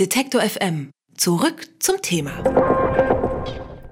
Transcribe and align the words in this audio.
Detektor 0.00 0.40
FM. 0.42 0.90
Zurück 1.16 1.68
zum 1.78 2.02
Thema. 2.02 2.42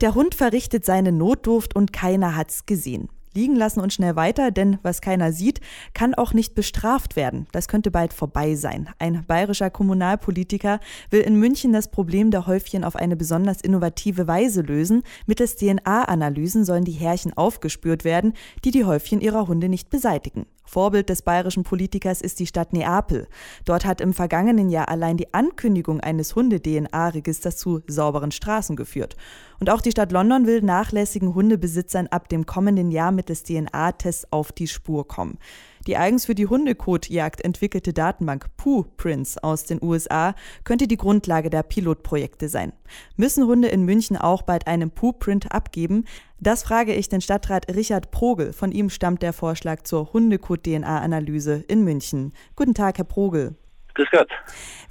Der 0.01 0.17
Hund 0.17 0.35
verrichtet 0.35 0.85
seine 0.85 1.13
Notdurft 1.13 1.77
und 1.77 1.93
keiner 1.93 2.35
hat's 2.35 2.67
gesehen. 2.67 3.09
Liegen 3.35 3.56
lassen 3.56 3.81
und 3.81 3.93
schnell 3.93 4.17
weiter, 4.17 4.51
denn 4.51 4.79
was 4.83 5.01
keiner 5.01 5.32
sieht, 5.32 5.61
kann 5.95 6.14
auch 6.14 6.32
nicht 6.32 6.54
bestraft 6.54 7.17
werden. 7.17 7.46
Das 7.53 7.69
könnte 7.69 7.91
bald 7.91 8.12
vorbei 8.12 8.55
sein. 8.55 8.89
Ein 8.98 9.25
bayerischer 9.27 9.71
Kommunalpolitiker 9.71 10.80
will 11.11 11.21
in 11.21 11.37
München 11.37 11.73
das 11.73 11.91
Problem 11.91 12.30
der 12.30 12.46
Häufchen 12.46 12.84
auf 12.84 12.96
eine 12.96 13.16
besonders 13.16 13.61
innovative 13.61 14.27
Weise 14.27 14.62
lösen. 14.62 15.03
Mittels 15.27 15.57
DNA-Analysen 15.57 16.64
sollen 16.64 16.84
die 16.84 16.93
Härchen 16.93 17.37
aufgespürt 17.37 18.05
werden, 18.05 18.34
die 18.64 18.71
die 18.71 18.84
Häufchen 18.84 19.21
ihrer 19.21 19.46
Hunde 19.49 19.69
nicht 19.69 19.91
beseitigen. 19.91 20.46
Vorbild 20.64 21.09
des 21.11 21.23
bayerischen 21.23 21.64
Politikers 21.64 22.23
ist 22.23 22.41
die 22.41 22.46
Stadt 22.46 22.73
Neapel. 22.73 23.29
Dort 23.64 23.85
hat 23.85 24.01
im 24.01 24.14
vergangenen 24.14 24.71
Jahr 24.71 24.89
allein 24.89 25.17
die 25.17 25.35
Ankündigung 25.35 26.01
eines 26.01 26.35
Hunde-DNA-Registers 26.35 27.59
zu 27.59 27.83
sauberen 27.87 28.33
Straßen 28.33 28.77
geführt. 28.77 29.16
Und 29.62 29.71
auch 29.71 29.80
die 29.80 29.93
Stadt 29.93 30.11
London 30.11 30.48
will 30.48 30.61
nachlässigen 30.61 31.37
Hundebesitzern 31.37 32.09
ab 32.09 32.29
dem 32.29 32.47
kommenden 32.47 32.91
Jahr 32.91 33.12
mittels 33.12 33.45
DNA-Tests 33.45 34.27
auf 34.33 34.51
die 34.51 34.66
Spur 34.66 35.07
kommen. 35.07 35.39
Die 35.87 35.97
eigens 35.97 36.27
für 36.27 36.34
die 36.34 36.48
Hundekotjagd 36.48 37.45
entwickelte 37.45 37.93
Datenbank 37.93 38.48
Pooh 38.56 38.84
Prints 38.97 39.39
aus 39.39 39.62
den 39.62 39.80
USA 39.80 40.34
könnte 40.65 40.89
die 40.89 40.97
Grundlage 40.97 41.48
der 41.48 41.62
Pilotprojekte 41.62 42.48
sein. 42.48 42.73
Müssen 43.15 43.47
Hunde 43.47 43.69
in 43.69 43.84
München 43.84 44.17
auch 44.17 44.43
bald 44.43 44.67
einen 44.67 44.91
Pooh 44.91 45.12
Print 45.12 45.53
abgeben? 45.53 46.06
Das 46.41 46.65
frage 46.65 46.92
ich 46.97 47.09
den 47.09 47.20
Stadtrat 47.20 47.73
Richard 47.73 48.11
Progel. 48.11 48.53
Von 48.53 48.73
ihm 48.73 48.91
stammt 48.91 49.23
der 49.23 49.33
Vorschlag 49.33 49.83
zur 49.84 50.12
Hundekot-DNA-Analyse 50.12 51.62
in 51.69 51.84
München. 51.84 52.33
Guten 52.56 52.75
Tag, 52.75 52.98
Herr 52.98 53.05
Progel. 53.05 53.55
Grüß 53.95 54.09
Gott. 54.11 54.31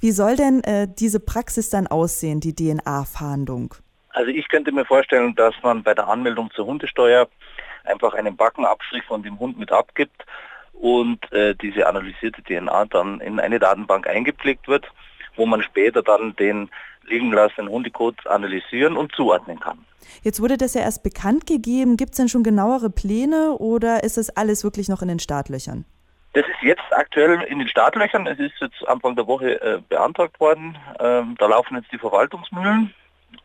Wie 0.00 0.12
soll 0.12 0.36
denn 0.36 0.64
äh, 0.64 0.88
diese 0.88 1.20
Praxis 1.20 1.68
dann 1.68 1.88
aussehen, 1.88 2.40
die 2.40 2.54
DNA-Fahndung? 2.54 3.74
Also 4.12 4.30
ich 4.30 4.48
könnte 4.48 4.72
mir 4.72 4.84
vorstellen, 4.84 5.34
dass 5.34 5.54
man 5.62 5.82
bei 5.82 5.94
der 5.94 6.08
Anmeldung 6.08 6.50
zur 6.54 6.66
Hundesteuer 6.66 7.28
einfach 7.84 8.14
einen 8.14 8.36
Backenabstrich 8.36 9.04
von 9.04 9.22
dem 9.22 9.38
Hund 9.38 9.58
mit 9.58 9.72
abgibt 9.72 10.24
und 10.74 11.32
äh, 11.32 11.54
diese 11.54 11.86
analysierte 11.86 12.42
DNA 12.42 12.84
dann 12.86 13.20
in 13.20 13.40
eine 13.40 13.58
Datenbank 13.58 14.06
eingepflegt 14.06 14.68
wird, 14.68 14.86
wo 15.36 15.46
man 15.46 15.62
später 15.62 16.02
dann 16.02 16.36
den 16.36 16.70
liegen 17.04 17.30
gelassenen 17.30 17.68
Hundecode 17.68 18.26
analysieren 18.26 18.96
und 18.96 19.12
zuordnen 19.12 19.58
kann. 19.58 19.78
Jetzt 20.22 20.40
wurde 20.40 20.56
das 20.56 20.74
ja 20.74 20.82
erst 20.82 21.02
bekannt 21.02 21.46
gegeben. 21.46 21.96
Gibt 21.96 22.12
es 22.12 22.16
denn 22.18 22.28
schon 22.28 22.42
genauere 22.42 22.90
Pläne 22.90 23.56
oder 23.58 24.04
ist 24.04 24.18
das 24.18 24.30
alles 24.30 24.62
wirklich 24.62 24.88
noch 24.88 25.02
in 25.02 25.08
den 25.08 25.18
Startlöchern? 25.18 25.84
Das 26.34 26.44
ist 26.46 26.62
jetzt 26.62 26.82
aktuell 26.90 27.42
in 27.42 27.58
den 27.58 27.68
Startlöchern. 27.68 28.26
Es 28.26 28.38
ist 28.38 28.54
jetzt 28.60 28.86
Anfang 28.86 29.16
der 29.16 29.26
Woche 29.26 29.60
äh, 29.60 29.80
beantragt 29.88 30.38
worden. 30.40 30.78
Ähm, 31.00 31.34
da 31.38 31.46
laufen 31.46 31.76
jetzt 31.76 31.92
die 31.92 31.98
Verwaltungsmühlen 31.98 32.94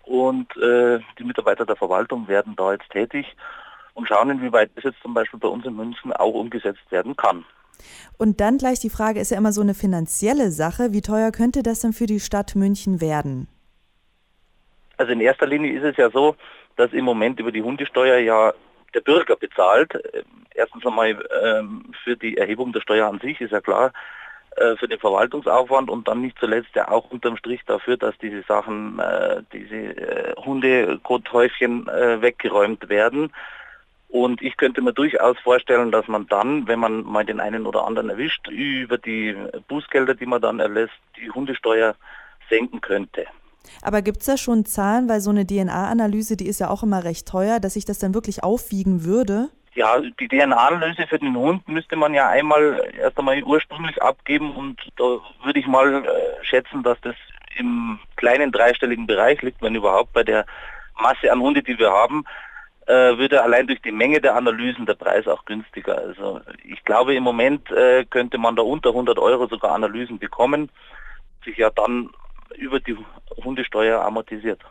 und 0.03 0.55
äh, 0.57 0.99
die 1.19 1.23
Mitarbeiter 1.23 1.65
der 1.65 1.75
Verwaltung 1.75 2.27
werden 2.27 2.55
da 2.55 2.73
jetzt 2.73 2.89
tätig 2.89 3.35
und 3.93 4.07
schauen, 4.07 4.29
inwieweit 4.29 4.71
das 4.75 4.85
jetzt 4.85 5.01
zum 5.01 5.13
Beispiel 5.13 5.39
bei 5.39 5.47
uns 5.47 5.65
in 5.65 5.75
München 5.75 6.13
auch 6.13 6.33
umgesetzt 6.33 6.91
werden 6.91 7.15
kann. 7.15 7.45
Und 8.17 8.41
dann 8.41 8.57
gleich 8.57 8.79
die 8.79 8.89
Frage, 8.89 9.19
ist 9.19 9.31
ja 9.31 9.37
immer 9.37 9.51
so 9.51 9.61
eine 9.61 9.73
finanzielle 9.73 10.51
Sache. 10.51 10.93
Wie 10.93 11.01
teuer 11.01 11.31
könnte 11.31 11.63
das 11.63 11.81
denn 11.81 11.93
für 11.93 12.05
die 12.05 12.19
Stadt 12.19 12.55
München 12.55 13.01
werden? 13.01 13.47
Also 14.97 15.11
in 15.11 15.21
erster 15.21 15.45
Linie 15.45 15.77
ist 15.77 15.83
es 15.83 15.97
ja 15.97 16.09
so, 16.09 16.35
dass 16.75 16.91
im 16.93 17.05
Moment 17.05 17.39
über 17.39 17.51
die 17.51 17.61
Hundesteuer 17.61 18.17
ja 18.17 18.53
der 18.93 19.01
Bürger 19.01 19.35
bezahlt. 19.35 19.93
Erstens 20.53 20.85
einmal 20.85 21.23
ähm, 21.43 21.91
für 22.03 22.15
die 22.17 22.37
Erhebung 22.37 22.73
der 22.73 22.81
Steuer 22.81 23.07
an 23.07 23.19
sich 23.19 23.39
ist 23.41 23.51
ja 23.51 23.61
klar, 23.61 23.93
für 24.77 24.87
den 24.87 24.99
Verwaltungsaufwand 24.99 25.89
und 25.89 26.07
dann 26.07 26.21
nicht 26.21 26.37
zuletzt 26.39 26.75
ja 26.75 26.89
auch 26.89 27.11
unterm 27.11 27.37
Strich 27.37 27.61
dafür, 27.65 27.97
dass 27.97 28.17
diese 28.17 28.41
Sachen, 28.43 28.99
äh, 28.99 29.43
diese 29.53 29.75
äh, 29.75 30.35
Hundekothäufchen 30.35 31.87
äh, 31.87 32.21
weggeräumt 32.21 32.89
werden. 32.89 33.31
Und 34.09 34.41
ich 34.41 34.55
könnte 34.57 34.81
mir 34.81 34.93
durchaus 34.93 35.37
vorstellen, 35.39 35.91
dass 35.91 36.07
man 36.07 36.27
dann, 36.27 36.67
wenn 36.67 36.79
man 36.79 37.03
mal 37.03 37.25
den 37.25 37.39
einen 37.39 37.65
oder 37.65 37.85
anderen 37.85 38.09
erwischt, 38.09 38.47
über 38.47 38.97
die 38.97 39.35
Bußgelder, 39.67 40.15
die 40.15 40.25
man 40.25 40.41
dann 40.41 40.59
erlässt, 40.59 40.93
die 41.17 41.29
Hundesteuer 41.29 41.95
senken 42.49 42.79
könnte. 42.79 43.25
Aber 43.81 44.01
gibt 44.01 44.21
es 44.21 44.27
da 44.27 44.37
schon 44.37 44.65
Zahlen, 44.65 45.09
weil 45.09 45.19
so 45.19 45.29
eine 45.29 45.45
DNA-Analyse, 45.45 46.37
die 46.37 46.47
ist 46.47 46.59
ja 46.59 46.69
auch 46.69 46.83
immer 46.83 47.03
recht 47.03 47.27
teuer, 47.27 47.59
dass 47.59 47.73
sich 47.73 47.83
das 47.83 47.99
dann 47.99 48.13
wirklich 48.13 48.43
aufwiegen 48.43 49.03
würde? 49.03 49.49
Ja, 49.77 49.99
die 49.99 50.27
DNA-Analyse 50.27 51.05
für 51.05 51.19
den 51.19 51.37
Hund 51.37 51.67
müsste 51.67 51.95
man 51.95 52.15
ja 52.15 52.27
einmal 52.29 52.91
erst 52.97 53.19
einmal 53.19 53.43
ursprünglich 53.43 54.01
abgeben 54.01 54.55
und 54.55 54.81
da 54.95 55.03
würde 55.43 55.59
ich 55.59 55.67
mal 55.67 56.03
äh, 56.03 56.43
schätzen, 56.43 56.81
dass 56.81 56.99
das 57.01 57.15
im 57.57 57.99
kleinen 58.15 58.51
dreistelligen 58.51 59.05
Bereich 59.05 59.39
liegt, 59.43 59.61
wenn 59.61 59.75
überhaupt 59.75 60.13
bei 60.13 60.23
der 60.23 60.47
Masse 60.99 61.31
an 61.31 61.41
Hunde, 61.41 61.61
die 61.61 61.77
wir 61.77 61.91
haben 61.91 62.25
äh, 62.87 63.17
würde 63.17 63.43
allein 63.43 63.67
durch 63.67 63.81
die 63.81 63.91
Menge 63.91 64.19
der 64.19 64.35
Analysen 64.35 64.87
der 64.87 64.95
Preis 64.95 65.27
auch 65.27 65.45
günstiger. 65.45 65.97
Also 65.97 66.41
ich 66.63 66.83
glaube 66.83 67.13
im 67.13 67.23
Moment 67.23 67.69
äh, 67.69 68.05
könnte 68.05 68.39
man 68.39 68.55
da 68.55 68.63
unter 68.63 68.89
100 68.89 69.19
Euro 69.19 69.45
sogar 69.47 69.73
Analysen 69.75 70.17
bekommen, 70.17 70.69
sich 71.45 71.57
ja 71.57 71.69
dann 71.69 72.09
über 72.55 72.79
die 72.79 72.97
Hundesteuer 73.43 74.01
amortisiert. 74.03 74.61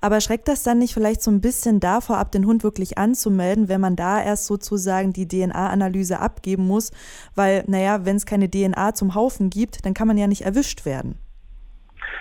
Aber 0.00 0.20
schreckt 0.20 0.48
das 0.48 0.62
dann 0.62 0.78
nicht 0.78 0.94
vielleicht 0.94 1.22
so 1.22 1.30
ein 1.30 1.40
bisschen 1.40 1.80
davor 1.80 2.18
ab, 2.18 2.32
den 2.32 2.46
Hund 2.46 2.64
wirklich 2.64 2.98
anzumelden, 2.98 3.68
wenn 3.68 3.80
man 3.80 3.96
da 3.96 4.22
erst 4.22 4.46
sozusagen 4.46 5.12
die 5.12 5.28
DNA-Analyse 5.28 6.20
abgeben 6.20 6.66
muss? 6.66 6.92
Weil, 7.34 7.64
naja, 7.66 8.04
wenn 8.04 8.16
es 8.16 8.26
keine 8.26 8.50
DNA 8.50 8.94
zum 8.94 9.14
Haufen 9.14 9.50
gibt, 9.50 9.84
dann 9.84 9.94
kann 9.94 10.08
man 10.08 10.18
ja 10.18 10.26
nicht 10.26 10.42
erwischt 10.42 10.84
werden. 10.84 11.18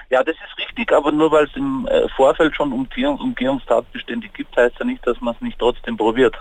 Ja, 0.09 0.23
das 0.23 0.35
ist 0.35 0.57
richtig, 0.57 0.91
aber 0.91 1.11
nur 1.11 1.31
weil 1.31 1.45
es 1.45 1.55
im 1.55 1.87
äh, 1.87 2.07
Vorfeld 2.15 2.55
schon 2.55 2.71
Umgehungs 2.71 3.21
Umgehungstatbestände 3.21 4.27
gibt, 4.29 4.55
heißt 4.55 4.75
ja 4.79 4.85
nicht, 4.85 5.05
dass 5.07 5.19
man 5.21 5.35
es 5.35 5.41
nicht 5.41 5.59
trotzdem 5.59 5.97
probiert. 5.97 6.35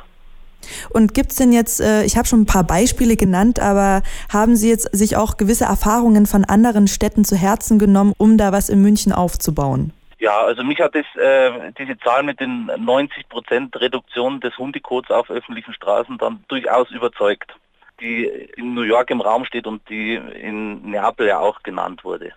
Und 0.91 1.15
gibt 1.15 1.31
es 1.31 1.37
denn 1.37 1.53
jetzt, 1.53 1.81
äh, 1.81 2.05
ich 2.05 2.17
habe 2.17 2.27
schon 2.27 2.43
ein 2.43 2.47
paar 2.47 2.65
Beispiele 2.65 3.17
genannt, 3.17 3.61
aber 3.61 4.03
haben 4.33 4.57
Sie 4.57 4.69
jetzt 4.69 4.95
sich 4.95 5.17
auch 5.17 5.37
gewisse 5.37 5.65
Erfahrungen 5.65 6.27
von 6.27 6.45
anderen 6.45 6.87
Städten 6.87 7.25
zu 7.25 7.37
Herzen 7.37 7.79
genommen, 7.79 8.13
um 8.19 8.39
da 8.39 8.53
was 8.53 8.69
in 8.69 8.83
München 8.83 9.13
aufzubauen? 9.13 9.93
Ja, 10.23 10.41
also 10.45 10.63
mich 10.63 10.81
hat 10.81 10.95
das, 10.95 11.05
äh, 11.17 11.73
diese 11.77 11.99
Zahl 11.99 12.23
mit 12.23 12.39
den 12.39 12.67
90 12.67 13.29
Prozent 13.29 13.75
Reduktion 13.81 14.39
des 14.39 14.57
Hundekots 14.57 15.11
auf 15.11 15.29
öffentlichen 15.31 15.75
Straßen 15.75 16.17
dann 16.17 16.45
durchaus 16.47 16.89
überzeugt, 16.93 17.53
die 18.01 18.27
in 18.57 18.73
New 18.73 18.83
York 18.83 19.11
im 19.11 19.21
Raum 19.21 19.45
steht 19.45 19.67
und 19.67 19.83
die 19.89 20.15
in 20.15 20.89
Neapel 20.89 21.27
ja 21.27 21.41
auch 21.41 21.65
genannt 21.65 22.05
wurde. 22.05 22.33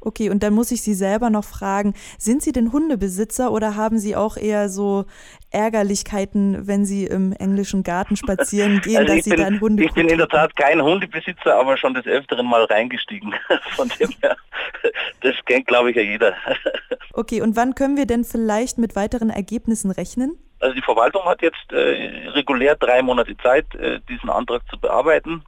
Okay, 0.00 0.30
und 0.30 0.42
dann 0.42 0.54
muss 0.54 0.70
ich 0.70 0.82
Sie 0.82 0.94
selber 0.94 1.30
noch 1.30 1.44
fragen, 1.44 1.94
sind 2.18 2.42
Sie 2.42 2.52
denn 2.52 2.72
Hundebesitzer 2.72 3.50
oder 3.52 3.76
haben 3.76 3.98
Sie 3.98 4.16
auch 4.16 4.36
eher 4.36 4.68
so 4.68 5.04
Ärgerlichkeiten, 5.50 6.66
wenn 6.66 6.84
Sie 6.84 7.04
im 7.06 7.32
englischen 7.32 7.82
Garten 7.82 8.16
spazieren 8.16 8.80
gehen, 8.82 8.98
also 8.98 9.14
dass 9.14 9.24
Sie 9.24 9.30
bin, 9.30 9.40
dann 9.40 9.60
Hunde 9.60 9.84
Ich 9.84 9.92
bin 9.92 10.08
in 10.08 10.18
der 10.18 10.28
Tat 10.28 10.54
kein 10.56 10.82
Hundebesitzer, 10.82 11.58
aber 11.58 11.76
schon 11.76 11.94
des 11.94 12.06
Öfteren 12.06 12.46
mal 12.46 12.64
reingestiegen. 12.64 13.34
Von 13.76 13.90
dem 14.00 14.10
her, 14.22 14.36
das 15.22 15.34
kennt 15.46 15.66
glaube 15.66 15.90
ich 15.90 15.96
ja 15.96 16.02
jeder. 16.02 16.34
Okay, 17.18 17.40
und 17.40 17.56
wann 17.56 17.74
können 17.74 17.96
wir 17.96 18.04
denn 18.04 18.24
vielleicht 18.24 18.76
mit 18.76 18.94
weiteren 18.94 19.30
Ergebnissen 19.30 19.90
rechnen? 19.90 20.36
Also 20.60 20.74
die 20.74 20.82
Verwaltung 20.82 21.24
hat 21.24 21.40
jetzt 21.40 21.72
äh, 21.72 22.28
regulär 22.28 22.76
drei 22.76 23.00
Monate 23.00 23.34
Zeit, 23.38 23.74
äh, 23.74 24.00
diesen 24.06 24.28
Antrag 24.28 24.60
zu 24.68 24.78
bearbeiten. 24.78 25.42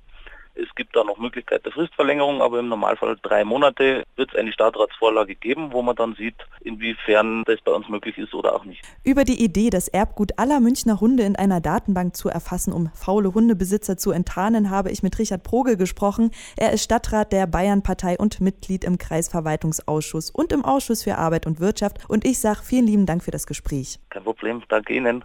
Es 0.61 0.75
gibt 0.75 0.97
da 0.97 1.05
noch 1.05 1.19
Möglichkeit 1.19 1.65
der 1.65 1.73
Fristverlängerung, 1.73 2.43
aber 2.43 2.59
im 2.59 2.69
Normalfall 2.69 3.17
drei 3.23 3.45
Monate 3.45 4.05
wird 4.17 4.33
es 4.33 4.37
eine 4.39 4.53
Staatratsvorlage 4.53 5.37
geben, 5.37 5.73
wo 5.73 5.83
man 5.83 5.95
dann 5.95 6.15
sieht, 6.17 6.35
inwiefern 6.63 7.45
das 7.47 7.61
bei 7.61 7.71
uns 7.71 7.89
möglich 7.89 8.19
ist 8.19 8.35
oder 8.35 8.57
auch 8.57 8.65
nicht. 8.65 8.83
Über 9.05 9.25
die 9.25 9.43
Idee, 9.43 9.71
das 9.71 9.87
Erbgut 9.87 10.33
aller 10.37 10.59
Münchner 10.59 11.01
Hunde 11.01 11.23
in 11.23 11.37
einer 11.37 11.61
Datenbank 11.61 12.17
zu 12.17 12.29
erfassen, 12.29 12.73
um 12.73 12.91
faule 12.93 13.35
Hundebesitzer 13.35 13.97
zu 13.97 14.11
enttarnen, 14.11 14.71
habe 14.71 14.91
ich 14.91 15.05
mit 15.05 15.17
Richard 15.19 15.45
Progel 15.45 15.77
gesprochen. 15.77 16.33
Er 16.57 16.73
ist 16.73 16.83
Stadtrat 16.83 17.33
der 17.33 17.47
Bayernpartei 17.47 18.19
und 18.19 18.41
Mitglied 18.41 18.83
im 18.83 18.99
Kreisverwaltungsausschuss 18.99 20.31
und 20.31 20.53
im 20.53 20.65
Ausschuss 20.65 21.05
für 21.05 21.19
Arbeit 21.19 21.47
und 21.47 21.61
Wirtschaft. 21.61 21.99
Und 22.09 22.25
ich 22.25 22.41
sage 22.41 22.61
vielen 22.65 22.87
lieben 22.87 23.07
Dank 23.07 23.22
für 23.22 23.31
das 23.31 23.47
Gespräch. 23.47 24.01
Kein 24.11 24.25
Problem, 24.25 24.63
danke 24.69 24.93
Ihnen. 24.95 25.25